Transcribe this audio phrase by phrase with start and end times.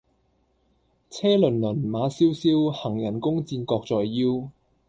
[1.11, 4.49] 車轔轔，馬蕭蕭，行人弓箭各在腰。